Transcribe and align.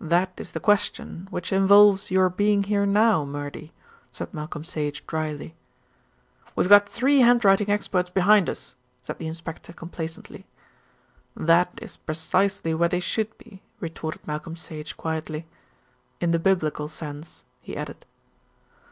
"That 0.00 0.32
is 0.36 0.52
the 0.52 0.60
question 0.60 1.26
which 1.32 1.52
involves 1.52 2.08
your 2.08 2.30
being 2.30 2.62
here 2.62 2.86
now, 2.86 3.24
Murdy," 3.24 3.72
said 4.12 4.32
Malcolm 4.32 4.62
Sage 4.62 5.04
dryly. 5.04 5.56
"We've 6.54 6.68
got 6.68 6.88
three 6.88 7.18
handwriting 7.22 7.68
experts 7.68 8.08
behind 8.08 8.48
us," 8.48 8.76
said 9.02 9.18
the 9.18 9.26
inspector 9.26 9.72
complacently. 9.72 10.46
"That 11.34 11.76
is 11.82 11.96
precisely 11.96 12.72
where 12.72 12.88
they 12.88 13.00
should 13.00 13.36
be," 13.36 13.62
retorted 13.80 14.24
Malcolm 14.28 14.54
Sage 14.54 14.96
quietly. 14.96 15.44
"In 16.20 16.30
the 16.30 16.38
biblical 16.38 16.86
sense," 16.86 17.42
he 17.60 17.76
added. 17.76 18.06